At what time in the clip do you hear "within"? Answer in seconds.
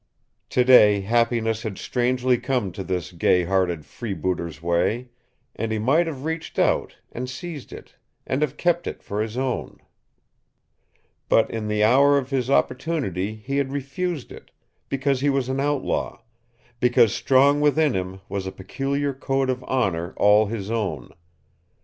17.61-17.93